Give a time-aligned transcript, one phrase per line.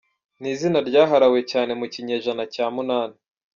[0.39, 3.17] Ni izina ryaharawe cyane mu kinyejana cya munani.